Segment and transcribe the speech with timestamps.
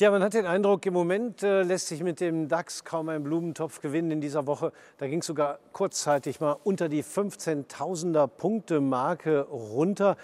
[0.00, 3.24] Ja, man hat den Eindruck, im Moment äh, lässt sich mit dem DAX kaum ein
[3.24, 4.70] Blumentopf gewinnen in dieser Woche.
[4.98, 10.16] Da ging es sogar kurzzeitig mal unter die 15.000er Punkte Marke runter.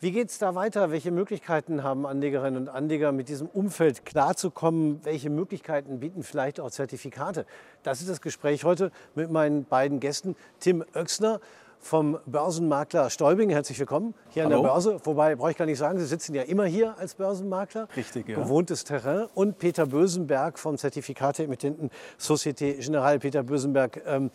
[0.00, 0.90] Wie geht es da weiter?
[0.90, 5.04] Welche Möglichkeiten haben Anlegerinnen und Anleger, mit diesem Umfeld klarzukommen?
[5.04, 7.44] Welche Möglichkeiten bieten vielleicht auch Zertifikate?
[7.82, 10.34] Das ist das Gespräch heute mit meinen beiden Gästen.
[10.60, 11.40] Tim Oechsner
[11.80, 13.50] vom Börsenmakler Stäubing.
[13.50, 14.56] Herzlich willkommen hier Hallo.
[14.56, 15.00] an der Börse.
[15.04, 17.88] Wobei, brauche ich gar nicht sagen, Sie sitzen ja immer hier als Börsenmakler.
[17.96, 18.36] Richtig, ja.
[18.36, 19.26] Gewohntes Terrain.
[19.34, 23.18] Und Peter Bösenberg vom Zertifikate-Emittenten Societe Generale.
[23.18, 24.30] Peter Bösenberg, ähm,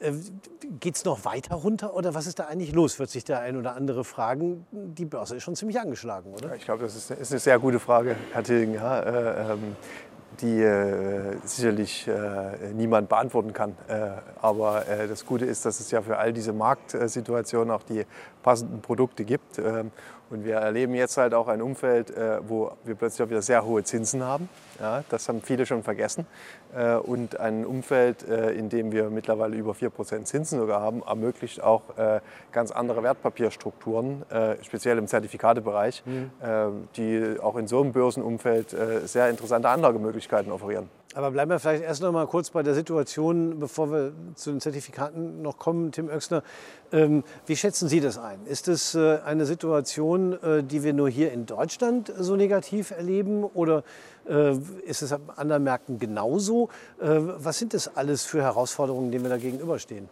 [0.00, 0.12] äh,
[0.78, 3.56] geht es noch weiter runter oder was ist da eigentlich los, wird sich der ein
[3.56, 4.66] oder andere fragen.
[4.70, 6.54] Die Börse ist schon ziemlich angeschlagen, oder?
[6.54, 9.76] Ich glaube, das ist, ist eine sehr gute Frage, Herr Tilgen, ja, äh, ähm,
[10.40, 13.76] die äh, sicherlich äh, niemand beantworten kann.
[13.88, 18.04] Äh, aber äh, das Gute ist, dass es ja für all diese Marktsituationen auch die
[18.42, 19.58] passenden Produkte gibt.
[19.58, 19.90] Ähm,
[20.30, 23.64] und wir erleben jetzt halt auch ein Umfeld, äh, wo wir plötzlich auch wieder sehr
[23.64, 24.48] hohe Zinsen haben.
[24.80, 26.26] Ja, das haben viele schon vergessen.
[27.02, 31.82] Und ein Umfeld, in dem wir mittlerweile über 4% Zinsen sogar haben, ermöglicht auch
[32.52, 34.24] ganz andere Wertpapierstrukturen,
[34.62, 40.88] speziell im Zertifikatebereich, äh, die auch in so einem Börsenumfeld sehr interessante Anlagemöglichkeiten offerieren.
[41.14, 44.60] Aber bleiben wir vielleicht erst noch mal kurz bei der Situation, bevor wir zu den
[44.60, 45.90] Zertifikaten noch kommen.
[45.90, 46.44] Tim Oechsner,
[46.92, 48.46] ähm, wie schätzen Sie das ein?
[48.46, 53.42] Ist es äh, eine Situation, äh, die wir nur hier in Deutschland so negativ erleben
[53.42, 53.82] oder
[54.28, 54.52] äh,
[54.86, 56.68] ist es an anderen Märkten genauso?
[57.00, 60.08] Äh, was sind das alles für Herausforderungen, denen wir da gegenüberstehen?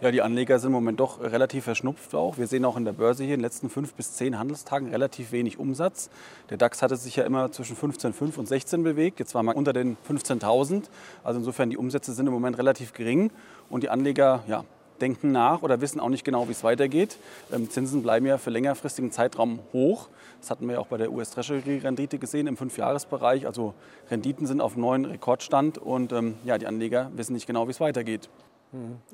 [0.00, 2.38] Ja, die Anleger sind im Moment doch relativ verschnupft auch.
[2.38, 5.32] Wir sehen auch in der Börse hier in den letzten fünf bis zehn Handelstagen relativ
[5.32, 6.10] wenig Umsatz.
[6.50, 9.18] Der DAX hatte sich ja immer zwischen 15,5 und 16 bewegt.
[9.18, 10.84] Jetzt war man unter den 15.000.
[11.22, 13.30] Also insofern die Umsätze sind im Moment relativ gering
[13.70, 14.64] und die Anleger ja,
[15.00, 17.18] denken nach oder wissen auch nicht genau, wie es weitergeht.
[17.52, 20.08] Ähm, Zinsen bleiben ja für längerfristigen Zeitraum hoch.
[20.40, 23.46] Das hatten wir ja auch bei der US-Treasury-Rendite gesehen im Fünfjahresbereich.
[23.46, 23.74] Also
[24.10, 27.80] Renditen sind auf neuen Rekordstand und ähm, ja, die Anleger wissen nicht genau, wie es
[27.80, 28.28] weitergeht.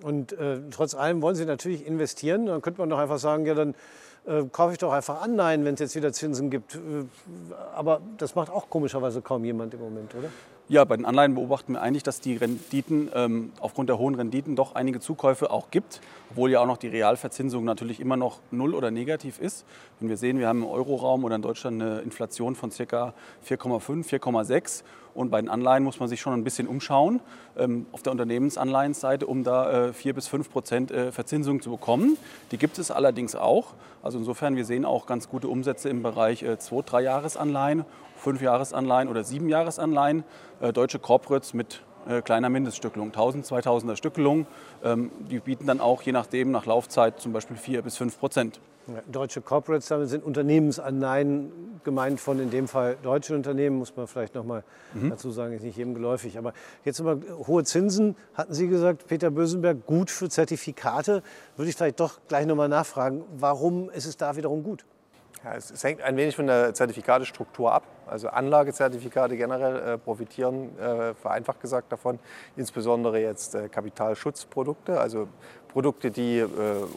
[0.03, 2.47] Und äh, trotz allem wollen Sie natürlich investieren.
[2.47, 3.75] Dann könnte man doch einfach sagen, ja, dann
[4.26, 6.75] äh, kaufe ich doch einfach Anleihen, wenn es jetzt wieder Zinsen gibt.
[6.75, 6.78] Äh,
[7.75, 10.28] aber das macht auch komischerweise kaum jemand im Moment, oder?
[10.70, 14.54] Ja, bei den Anleihen beobachten wir eigentlich, dass die Renditen ähm, aufgrund der hohen Renditen
[14.54, 16.00] doch einige Zukäufe auch gibt,
[16.31, 19.64] obwohl ja auch noch die Realverzinsung natürlich immer noch null oder negativ ist.
[19.98, 23.14] Wenn wir sehen, wir haben im Euroraum oder in Deutschland eine Inflation von ca.
[23.48, 27.19] 4,5, 4,6 und bei den Anleihen muss man sich schon ein bisschen umschauen
[27.58, 32.16] ähm, auf der Unternehmensanleihenseite, um da äh, 4 bis 5 Prozent äh, Verzinsung zu bekommen.
[32.52, 33.75] Die gibt es allerdings auch.
[34.04, 37.02] Also insofern, wir sehen auch ganz gute Umsätze im Bereich äh, 2, 3
[38.20, 40.25] Jahresanleihen, 5 Jahresanleihen oder 7 Jahresanleihen.
[40.60, 44.47] Äh, deutsche Corporates mit äh, kleiner Mindeststückelung, 1000, 2000er Stückelung.
[44.84, 48.60] Ähm, die bieten dann auch je nachdem nach Laufzeit zum Beispiel 4 bis 5 Prozent.
[49.06, 54.34] Deutsche Corporates damit sind Unternehmensanleihen gemeint von in dem Fall deutschen Unternehmen, muss man vielleicht
[54.34, 54.64] noch mal
[55.08, 56.38] dazu sagen, ist nicht jedem geläufig.
[56.38, 56.54] Aber
[56.84, 61.22] jetzt aber hohe Zinsen, hatten Sie gesagt, Peter Bösenberg, gut für Zertifikate.
[61.56, 64.84] Würde ich vielleicht doch gleich noch mal nachfragen, warum ist es da wiederum gut?
[65.43, 67.84] Ja, es, es hängt ein wenig von der Zertifikatestruktur ab.
[68.06, 72.19] Also Anlagezertifikate generell äh, profitieren, äh, vereinfacht gesagt, davon.
[72.56, 75.29] Insbesondere jetzt äh, Kapitalschutzprodukte, also
[75.71, 76.45] Produkte, die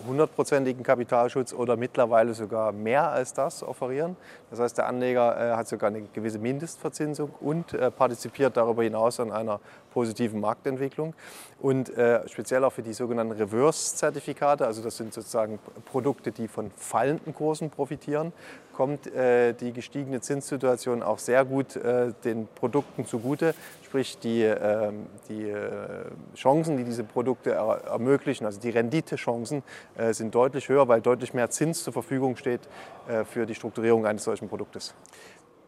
[0.07, 4.17] hundertprozentigen Kapitalschutz oder mittlerweile sogar mehr als das offerieren.
[4.49, 9.19] Das heißt, der Anleger äh, hat sogar eine gewisse Mindestverzinsung und äh, partizipiert darüber hinaus
[9.19, 9.59] an einer
[9.93, 11.13] positiven Marktentwicklung.
[11.61, 16.71] Und äh, speziell auch für die sogenannten Reverse-Zertifikate, also das sind sozusagen Produkte, die von
[16.75, 18.33] fallenden Kursen profitieren,
[18.73, 23.53] kommt äh, die gestiegene Zinssituation auch sehr gut äh, den Produkten zugute.
[23.83, 26.05] Sprich, die, ähm, die äh,
[26.35, 29.61] Chancen, die diese Produkte er ermöglichen, also die Renditechancen,
[29.95, 32.61] äh, sind deutlich höher, weil deutlich mehr Zins zur Verfügung steht
[33.07, 34.95] äh, für die Strukturierung eines solchen Produktes.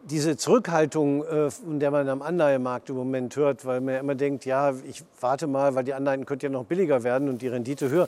[0.07, 4.13] Diese Zurückhaltung, äh, von der man am Anleihemarkt im Moment hört, weil man ja immer
[4.13, 7.47] denkt, ja, ich warte mal, weil die Anleihen könnten ja noch billiger werden und die
[7.47, 8.07] Rendite höher.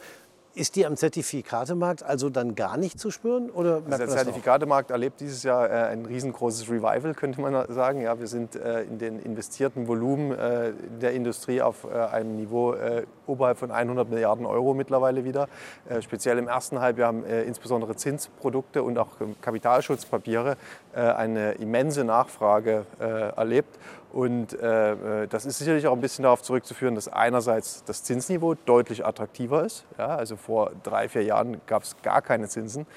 [0.57, 3.51] Ist die am Zertifikatemarkt also dann gar nicht zu spüren?
[3.51, 4.07] Oder Also der?
[4.07, 8.01] Zertifikatemarkt erlebt dieses Jahr äh, ein riesengroßes Revival, könnte man sagen.
[8.01, 12.73] Ja, wir sind äh, in den investierten Volumen äh, der Industrie auf äh, einem Niveau
[12.73, 15.47] äh, oberhalb von 100 Milliarden Euro mittlerweile wieder.
[15.87, 19.09] Äh, speziell im ersten Halbjahr haben insbesondere Zinsprodukte und auch
[19.41, 20.57] Kapitalschutzpapiere
[20.93, 23.77] eine immense Nachfrage erlebt.
[24.17, 28.55] Und äh, äh, das ist sicherlich auch ein bisschen darauf zurückzuführen, dass einerseits das Zinsniveau
[28.65, 29.85] deutlich attraktiver ist.
[29.95, 32.87] Ja, also vor drei, vier Jahren gab es gar keine Zinsen.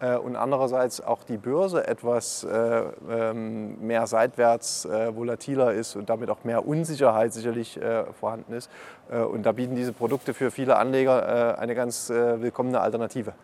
[0.00, 6.10] Äh, und andererseits auch die Börse etwas äh, ähm, mehr seitwärts äh, volatiler ist und
[6.10, 8.68] damit auch mehr Unsicherheit sicherlich äh, vorhanden ist.
[9.30, 13.34] Und da bieten diese Produkte für viele Anleger eine ganz willkommene Alternative.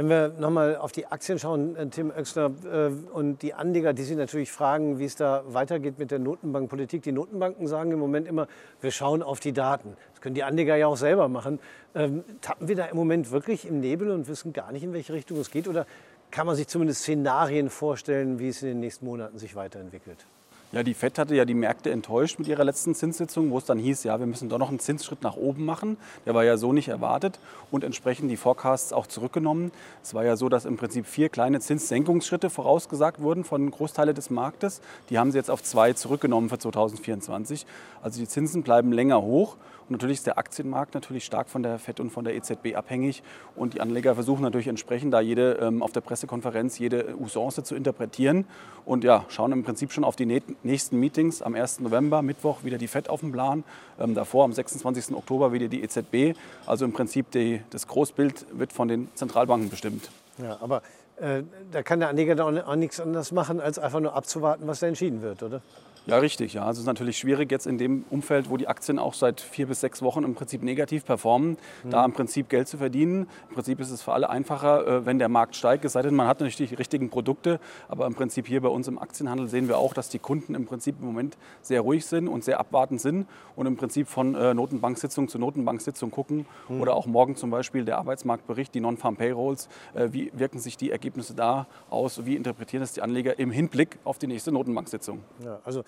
[0.00, 4.02] Wenn wir nochmal auf die Aktien schauen, äh, Tim Oechsner äh, und die Anleger, die
[4.02, 7.02] sich natürlich fragen, wie es da weitergeht mit der Notenbankpolitik.
[7.02, 8.48] Die Notenbanken sagen im Moment immer,
[8.80, 9.98] wir schauen auf die Daten.
[10.12, 11.58] Das können die Anleger ja auch selber machen.
[11.94, 15.12] Ähm, tappen wir da im Moment wirklich im Nebel und wissen gar nicht, in welche
[15.12, 15.68] Richtung es geht?
[15.68, 15.84] Oder
[16.30, 20.24] kann man sich zumindest Szenarien vorstellen, wie es in den nächsten Monaten sich weiterentwickelt?
[20.72, 23.80] Ja, die FED hatte ja die Märkte enttäuscht mit ihrer letzten Zinssitzung, wo es dann
[23.80, 25.96] hieß, ja, wir müssen doch noch einen Zinsschritt nach oben machen.
[26.26, 27.40] Der war ja so nicht erwartet
[27.72, 29.72] und entsprechend die Forecasts auch zurückgenommen.
[30.00, 34.30] Es war ja so, dass im Prinzip vier kleine Zinssenkungsschritte vorausgesagt wurden von Großteilen des
[34.30, 34.80] Marktes.
[35.08, 37.66] Die haben sie jetzt auf zwei zurückgenommen für 2024.
[38.00, 39.56] Also die Zinsen bleiben länger hoch
[39.90, 43.24] und natürlich ist der Aktienmarkt natürlich stark von der FED und von der EZB abhängig.
[43.56, 47.74] Und die Anleger versuchen natürlich entsprechend da jede ähm, auf der Pressekonferenz jede Usance zu
[47.74, 48.44] interpretieren.
[48.84, 50.26] Und ja, schauen im Prinzip schon auf die
[50.62, 51.42] nächsten Meetings.
[51.42, 51.80] Am 1.
[51.80, 53.64] November, Mittwoch, wieder die FED auf dem Plan.
[53.98, 55.14] Ähm, davor am 26.
[55.14, 56.38] Oktober wieder die EZB.
[56.66, 60.10] Also im Prinzip die, das Großbild wird von den Zentralbanken bestimmt.
[60.38, 60.82] Ja, aber
[61.16, 64.80] äh, da kann der Anleger auch, auch nichts anderes machen, als einfach nur abzuwarten, was
[64.80, 65.60] da entschieden wird, oder?
[66.06, 66.54] Ja, richtig.
[66.54, 66.62] Ja.
[66.62, 69.66] Also es ist natürlich schwierig jetzt in dem Umfeld, wo die Aktien auch seit vier
[69.66, 71.90] bis sechs Wochen im Prinzip negativ performen, mhm.
[71.90, 73.28] da im Prinzip Geld zu verdienen.
[73.48, 76.14] Im Prinzip ist es für alle einfacher, äh, wenn der Markt steigt, es sei denn,
[76.14, 77.60] man hat natürlich die richtigen Produkte.
[77.88, 80.66] Aber im Prinzip hier bei uns im Aktienhandel sehen wir auch, dass die Kunden im
[80.66, 83.26] Prinzip im Moment sehr ruhig sind und sehr abwartend sind
[83.56, 86.46] und im Prinzip von äh, Notenbanksitzung zu Notenbanksitzung gucken.
[86.68, 86.80] Mhm.
[86.80, 89.68] Oder auch morgen zum Beispiel der Arbeitsmarktbericht, die Non-Farm Payrolls.
[89.94, 92.24] Äh, wie wirken sich die Ergebnisse da aus?
[92.24, 95.20] Wie interpretieren das die Anleger im Hinblick auf die nächste Notenbanksitzung?
[95.44, 95.84] Ja, also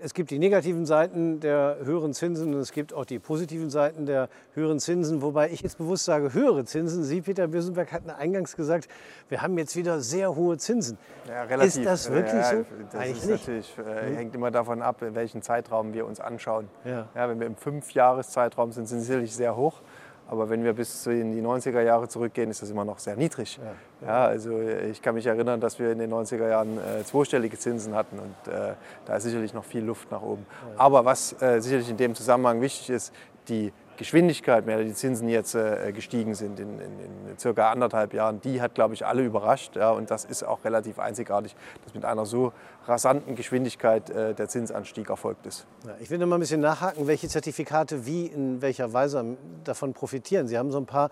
[0.00, 4.06] es gibt die negativen Seiten der höheren Zinsen und es gibt auch die positiven Seiten
[4.06, 7.02] der höheren Zinsen, wobei ich jetzt bewusst sage höhere Zinsen.
[7.02, 8.88] Sie, Peter Birsenberg, hatten eingangs gesagt,
[9.28, 10.96] wir haben jetzt wieder sehr hohe Zinsen.
[11.26, 11.76] Ja, relativ.
[11.76, 12.64] Ist das wirklich ja, so?
[12.92, 16.68] Das Eigentlich ist natürlich, äh, hängt immer davon ab, in welchem Zeitraum wir uns anschauen.
[16.84, 17.08] Ja.
[17.16, 19.82] Ja, wenn wir im Fünfjahreszeitraum sind, sind sie sicherlich sehr hoch.
[20.28, 23.58] Aber wenn wir bis in die 90er Jahre zurückgehen, ist das immer noch sehr niedrig.
[24.02, 24.06] Ja.
[24.06, 27.94] ja also ich kann mich erinnern, dass wir in den 90er Jahren äh, zweistellige Zinsen
[27.94, 28.74] hatten und äh,
[29.06, 30.46] da ist sicherlich noch viel Luft nach oben.
[30.74, 30.80] Ja.
[30.80, 33.12] Aber was äh, sicherlich in dem Zusammenhang wichtig ist,
[33.48, 38.14] die Geschwindigkeit, mit der die Zinsen jetzt äh, gestiegen sind in, in, in, circa anderthalb
[38.14, 39.76] Jahren, die hat, glaube ich, alle überrascht.
[39.76, 42.52] Ja, und das ist auch relativ einzigartig, dass mit einer so
[42.88, 45.66] rasanten Geschwindigkeit äh, der Zinsanstieg erfolgt ist.
[46.00, 50.48] Ich will noch mal ein bisschen nachhaken, welche Zertifikate wie in welcher Weise davon profitieren.
[50.48, 51.10] Sie haben so ein paar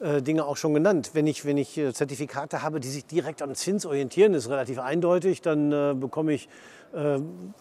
[0.00, 1.10] äh, Dinge auch schon genannt.
[1.14, 4.80] Wenn ich, wenn ich äh, Zertifikate habe, die sich direkt am Zins orientieren, ist relativ
[4.80, 6.48] eindeutig, dann bekomme ich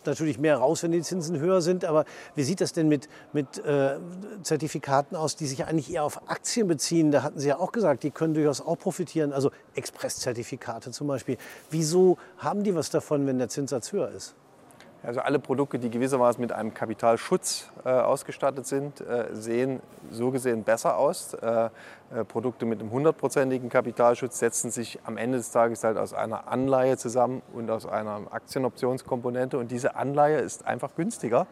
[0.03, 1.85] natürlich mehr raus, wenn die Zinsen höher sind.
[1.85, 2.03] Aber
[2.35, 3.63] wie sieht das denn mit, mit
[4.43, 7.11] Zertifikaten aus, die sich eigentlich eher auf Aktien beziehen?
[7.11, 9.31] Da hatten Sie ja auch gesagt, die können durchaus auch profitieren.
[9.31, 11.37] Also Express-Zertifikate zum Beispiel.
[11.69, 14.35] Wieso haben die was davon, wenn der Zinssatz höher ist?
[15.03, 19.79] Also alle Produkte, die gewissermaßen mit einem Kapitalschutz äh, ausgestattet sind, äh, sehen
[20.11, 21.33] so gesehen besser aus.
[21.33, 21.69] Äh,
[22.13, 26.47] äh Produkte mit einem hundertprozentigen Kapitalschutz setzen sich am Ende des Tages halt aus einer
[26.47, 29.57] Anleihe zusammen und aus einer Aktienoptionskomponente.
[29.57, 31.47] Und diese Anleihe ist einfach günstiger,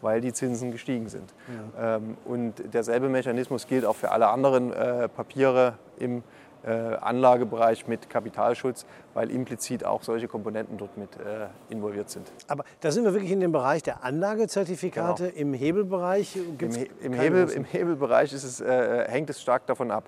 [0.00, 1.32] weil die Zinsen gestiegen sind.
[1.76, 1.96] Ja.
[1.96, 6.24] Ähm, und derselbe Mechanismus gilt auch für alle anderen äh, Papiere im
[6.66, 8.84] Anlagebereich mit Kapitalschutz,
[9.14, 12.30] weil implizit auch solche Komponenten dort mit äh, involviert sind.
[12.48, 15.26] Aber da sind wir wirklich in dem Bereich der Anlagezertifikate.
[15.28, 20.04] Im Hebelbereich Im, He im, Hebel, Im Hebelbereich es, äh, hängt es stark davon ab.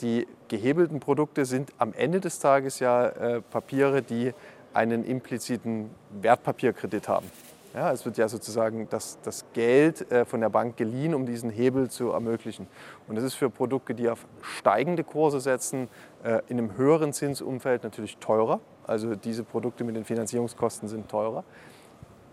[0.00, 4.34] Die gehebelten Produkte sind am Ende des Tages ja äh, Papiere, die
[4.72, 5.90] einen impliziten
[6.20, 7.30] Wertpapierkredit haben.
[7.74, 11.50] Ja, es wird ja sozusagen das, das Geld äh, von der Bank geliehen, um diesen
[11.50, 12.68] Hebel zu ermöglichen.
[13.08, 15.88] Und das ist für Produkte, die auf steigende Kurse setzen,
[16.22, 18.60] äh, in einem höheren Zinsumfeld natürlich teurer.
[18.86, 21.42] Also diese Produkte mit den Finanzierungskosten sind teurer.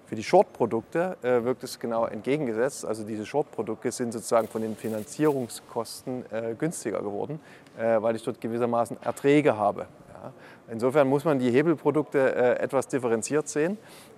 [0.05, 2.85] Für die Short-Produkte äh, wirkt es genau entgegengesetzt.
[2.85, 6.23] Also diese Short-Produkte sind sozusagen von den Finanzierungskosten
[6.59, 7.39] günstiger geworden,
[7.77, 9.87] weil ich dort gewissermaßen Erträge habe.
[10.69, 13.77] Insofern muss man die Hebelprodukte etwas differenziert sehen.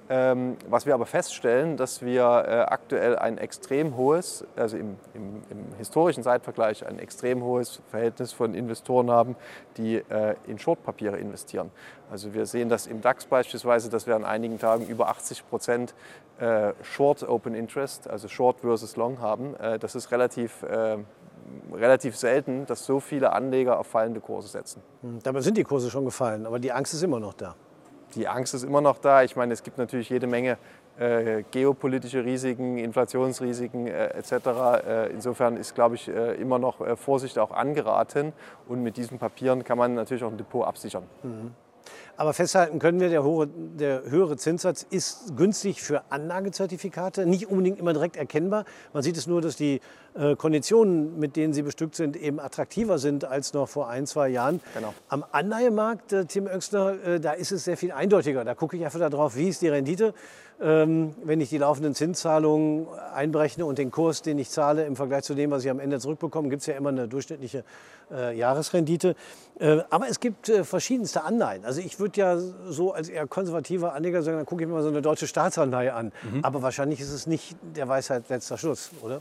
[0.09, 5.41] Ähm, was wir aber feststellen, dass wir äh, aktuell ein extrem hohes, also im, im,
[5.49, 9.37] im, historischen Zeitvergleich ein extrem hohes Verhältnis von Investoren haben,
[9.77, 11.71] die äh, in Shortpapiere investieren.
[12.11, 15.95] Also wir sehen das im DAX beispielsweise, dass wir an einigen Tagen über 80 Prozent
[16.37, 19.55] äh, Short Open Interest, also Short versus Long haben.
[19.55, 20.97] Äh, das ist relativ äh,
[21.71, 24.81] relativ selten, dass so viele Anleger auf fallende Kurse setzen.
[25.01, 27.55] Hm, dabei sind die Kurse schon gefallen, aber die Angst ist immer noch da
[28.15, 29.23] die Angst ist immer noch da.
[29.23, 30.57] Ich meine, es gibt natürlich jede Menge
[30.99, 34.31] äh, geopolitische Risiken, Inflationsrisiken äh, etc.
[34.85, 38.33] Äh, insofern ist, glaube ich, äh, immer noch äh, Vorsicht auch angeraten.
[38.67, 41.03] Und mit diesen Papieren kann man natürlich auch ein Depot absichern.
[41.23, 41.51] Mhm.
[42.15, 47.79] Aber festhalten können wir, der, hohe, der höhere Zinssatz ist günstig für Anlagezertifikate, nicht unbedingt
[47.79, 48.65] immer direkt erkennbar.
[48.93, 49.81] Man sieht es nur, dass die
[50.13, 54.29] äh, Konditionen, mit denen sie bestückt sind, eben attraktiver sind als noch vor ein, zwei
[54.29, 54.61] Jahren.
[54.75, 54.93] Genau.
[55.07, 58.45] Am Anleihemarkt, äh, Tim Oechsner, äh, da ist es sehr viel eindeutiger.
[58.45, 60.13] Da gucke ich einfach darauf, wie ist die Rendite.
[60.63, 65.23] Ähm, wenn ich die laufenden Zinszahlungen einberechne und den Kurs, den ich zahle im Vergleich
[65.23, 67.65] zu dem, was ich am Ende zurückbekomme, gibt es ja immer eine durchschnittliche
[68.11, 69.15] äh, Jahresrendite.
[69.59, 71.65] Äh, aber es gibt äh, verschiedenste Anleihen.
[71.65, 74.83] Also ich würde ja so als eher konservativer Anleger sagen, dann gucke ich mir mal
[74.83, 76.13] so eine deutsche Staatsanleihe an.
[76.31, 76.45] Mhm.
[76.45, 79.19] Aber wahrscheinlich ist es nicht der Weisheit letzter Schluss, oder?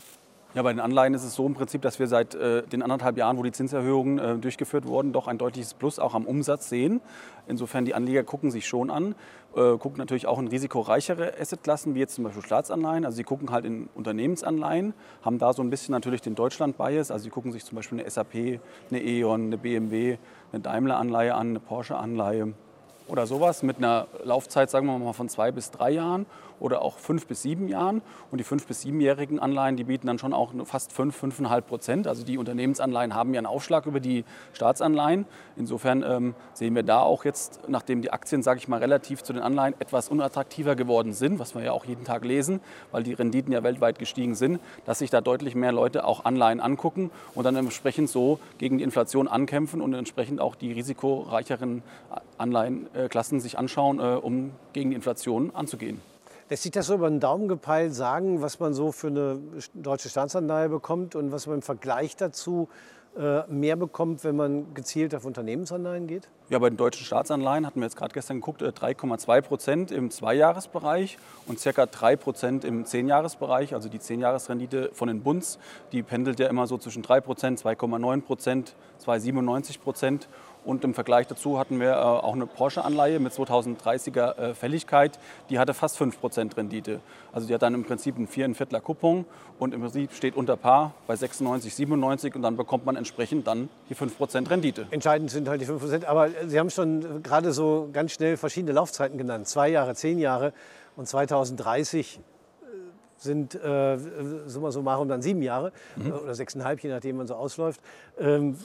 [0.55, 3.17] Ja, bei den Anleihen ist es so im Prinzip, dass wir seit äh, den anderthalb
[3.17, 7.01] Jahren, wo die Zinserhöhungen äh, durchgeführt wurden, doch ein deutliches Plus auch am Umsatz sehen.
[7.47, 9.15] Insofern die Anleger gucken sich schon an,
[9.57, 13.07] äh, gucken natürlich auch in risikoreichere Assetklassen, wie jetzt zum Beispiel Staatsanleihen.
[13.07, 14.93] Also sie gucken halt in Unternehmensanleihen,
[15.23, 17.11] haben da so ein bisschen natürlich den Deutschland-Bias.
[17.11, 20.19] Also sie gucken sich zum Beispiel eine SAP, eine E.ON, eine BMW,
[20.53, 22.53] eine Daimler-Anleihe an, eine Porsche-Anleihe
[23.09, 26.27] oder sowas mit einer Laufzeit, sagen wir mal, von zwei bis drei Jahren
[26.63, 28.03] oder auch fünf bis sieben Jahren.
[28.31, 32.07] Und die fünf bis siebenjährigen Anleihen, die bieten dann schon auch fast fünf, fünfeinhalb Prozent.
[32.07, 35.27] Also die Unternehmensanleihen haben ja einen Aufschlag über die Staatsanleihen.
[35.57, 39.33] Insofern ähm, sehen wir da auch jetzt, nachdem die Aktien, sage ich mal, relativ zu
[39.33, 42.61] den Anleihen etwas unattraktiver geworden sind, was wir ja auch jeden Tag lesen,
[42.93, 46.61] weil die Renditen ja weltweit gestiegen sind, dass sich da deutlich mehr Leute auch Anleihen
[46.61, 51.83] angucken und dann entsprechend so gegen die Inflation ankämpfen und entsprechend auch die risikoreicheren
[52.39, 56.01] Anleihenklassen sich anschauen, äh, um gegen die Inflation anzugehen.
[56.53, 59.41] Lässt sich das so über den Daumen gepeilt sagen, was man so für eine
[59.73, 62.69] deutsche Staatsanleihe bekommt und was man im Vergleich dazu
[63.19, 66.29] äh, mehr bekommt, wenn man gezielt auf Unternehmensanleihen geht?
[66.51, 70.11] Ja, bei den deutschen Staatsanleihen hatten wir jetzt gerade gestern geguckt, 3,2 äh, Prozent im
[70.11, 71.17] Zweijahresbereich
[71.47, 73.73] und circa 3 Prozent im Zehnjahresbereich.
[73.73, 75.59] Also die Zehnjahresrendite von den Bunds,
[75.93, 80.29] die pendelt ja immer so zwischen 3 Prozent, 2,9 Prozent, 2,97 Prozent.
[80.65, 85.19] Und im Vergleich dazu hatten wir äh, auch eine Porsche-Anleihe mit 2030er äh, Fälligkeit.
[85.51, 87.01] Die hatte fast 5% Rendite.
[87.33, 89.25] Also die hat dann im Prinzip einen 4 Viertler Coupon
[89.59, 93.69] und im Prinzip steht unter Paar bei 96, 97 und dann bekommt man entsprechend dann
[93.89, 94.87] die 5% Rendite.
[94.91, 96.05] Entscheidend sind halt die 5%.
[96.07, 99.49] Aber Sie haben schon gerade so ganz schnell verschiedene Laufzeiten genannt.
[99.49, 100.53] Zwei Jahre, zehn Jahre
[100.97, 102.21] und 2030
[103.23, 103.99] sind äh,
[104.47, 106.07] summa summarum dann sieben Jahre mhm.
[106.07, 107.81] Äh, oder sechseinhalb, je nachdem man so ausläuft.
[108.19, 108.57] Ähm,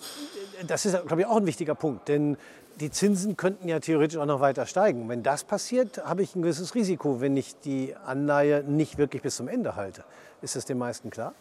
[0.68, 2.38] das ist, glaube ich, auch ein wichtiger Punkt, denn
[2.80, 5.10] die Zinsen könnten ja theoretisch auch noch weiter steigen.
[5.10, 9.36] Wenn das passiert, habe ich ein gewisses Risiko, wenn ich die Anleihe nicht wirklich bis
[9.36, 10.04] zum Ende halte.
[10.42, 11.34] Ist das den meisten klar?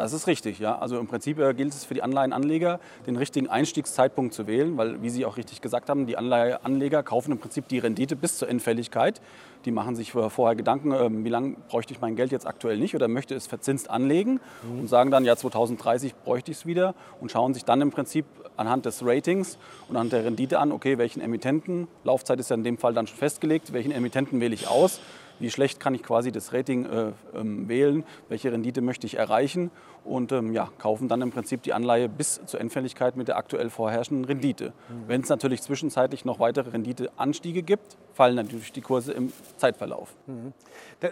[0.00, 0.78] Das ist richtig, ja.
[0.78, 5.02] Also im Prinzip äh, gilt es für die Anleihenanleger, den richtigen Einstiegszeitpunkt zu wählen, weil,
[5.02, 8.48] wie Sie auch richtig gesagt haben, die Anleiheanleger kaufen im Prinzip die Rendite bis zur
[8.48, 9.20] Endfälligkeit.
[9.66, 12.94] Die machen sich vorher Gedanken, ähm, wie lange bräuchte ich mein Geld jetzt aktuell nicht
[12.94, 14.80] oder möchte es verzinst anlegen mhm.
[14.80, 18.24] und sagen dann, ja, 2030 bräuchte ich es wieder und schauen sich dann im Prinzip
[18.56, 22.64] anhand des Ratings und anhand der Rendite an, okay, welchen Emittenten, Laufzeit ist ja in
[22.64, 25.00] dem Fall dann schon festgelegt, welchen Emittenten wähle ich aus
[25.40, 29.70] wie schlecht kann ich quasi das Rating äh, ähm, wählen, welche Rendite möchte ich erreichen
[30.04, 33.70] und ähm, ja, kaufen dann im Prinzip die Anleihe bis zur Endfälligkeit mit der aktuell
[33.70, 34.66] vorherrschenden Rendite.
[34.66, 34.94] Mhm.
[35.06, 40.14] Wenn es natürlich zwischenzeitlich noch weitere Renditeanstiege gibt, fallen natürlich die Kurse im Zeitverlauf.
[40.26, 40.52] Mhm.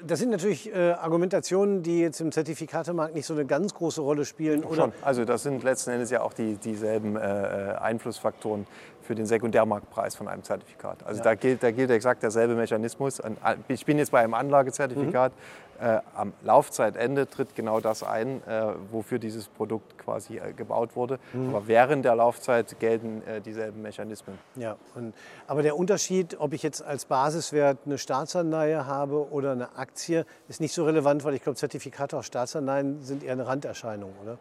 [0.07, 4.25] Das sind natürlich äh, Argumentationen, die jetzt im Zertifikatemarkt nicht so eine ganz große Rolle
[4.25, 4.65] spielen.
[4.65, 4.77] Oder?
[4.77, 4.93] Schon.
[5.03, 8.67] Also das sind letzten Endes ja auch die, dieselben äh, äh Einflussfaktoren
[9.09, 11.07] für den Sekundärmarktpreis von einem Zertifikat.
[11.07, 11.25] Also ja.
[11.25, 13.23] da, gilt, da gilt exakt derselbe Mechanismus.
[13.69, 15.33] Ich bin jetzt bei einem Anlagezertifikat.
[15.33, 15.87] Mhm.
[15.87, 21.19] Äh, am Laufzeitende tritt genau das ein, äh, wofür dieses Produkt quasi äh, gebaut wurde.
[21.33, 21.51] Mhm.
[21.51, 24.39] Aber während der Laufzeit gelten äh, dieselben Mechanismen.
[24.57, 25.15] Ja, und,
[25.47, 30.61] aber der Unterschied, ob ich jetzt als Basiswert eine Staatsanleihe habe oder eine Aktie, ist
[30.61, 34.39] nicht so relevant, weil ich glaube, Zertifikate auf Staatsanleihen sind eher eine Randerscheinung, oder?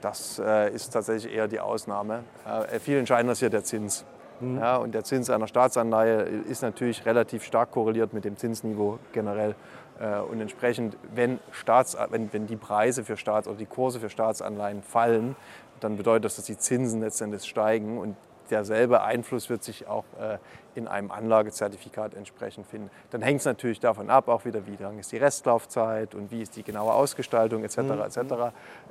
[0.00, 2.24] Das äh, ist tatsächlich eher die Ausnahme.
[2.46, 4.04] Äh, viel entscheidender ist hier der Zins.
[4.40, 4.58] Mhm.
[4.58, 9.54] Ja, und der Zins einer Staatsanleihe ist natürlich relativ stark korreliert mit dem Zinsniveau generell.
[10.00, 14.10] Äh, und entsprechend, wenn, Staats, wenn, wenn die Preise für Staats- oder die Kurse für
[14.10, 15.36] Staatsanleihen fallen,
[15.80, 17.98] dann bedeutet das, dass die Zinsen letztendlich steigen.
[17.98, 18.16] Und
[18.50, 20.38] derselbe Einfluss wird sich auch äh,
[20.74, 22.90] in einem Anlagezertifikat entsprechend finden.
[23.10, 26.42] Dann hängt es natürlich davon ab, auch wieder, wie lang ist die Restlaufzeit und wie
[26.42, 27.78] ist die genaue Ausgestaltung etc.
[27.78, 27.90] Mhm.
[28.00, 28.18] etc.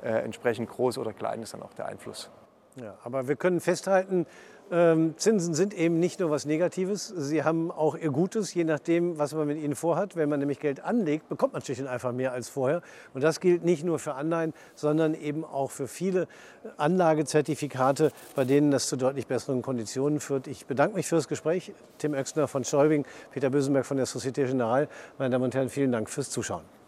[0.02, 2.30] Äh, entsprechend groß oder klein ist dann auch der Einfluss.
[2.76, 4.26] Ja, aber wir können festhalten,
[4.70, 9.34] Zinsen sind eben nicht nur was Negatives, sie haben auch ihr Gutes, je nachdem, was
[9.34, 10.14] man mit ihnen vorhat.
[10.14, 12.80] Wenn man nämlich Geld anlegt, bekommt man schlicht und einfach mehr als vorher.
[13.12, 16.28] Und das gilt nicht nur für Anleihen, sondern eben auch für viele
[16.76, 20.46] Anlagezertifikate, bei denen das zu deutlich besseren Konditionen führt.
[20.46, 21.72] Ich bedanke mich fürs Gespräch.
[21.98, 24.88] Tim Oechsner von Schäubing, Peter Bösenberg von der Societe Generale.
[25.18, 26.79] Meine Damen und Herren, vielen Dank fürs Zuschauen.